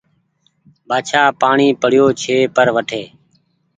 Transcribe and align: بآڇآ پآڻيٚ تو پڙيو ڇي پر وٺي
بآڇآ 0.87 1.23
پآڻيٚ 1.41 1.73
تو 1.75 1.79
پڙيو 1.81 2.05
ڇي 2.21 2.37
پر 2.55 2.67
وٺي 2.75 3.03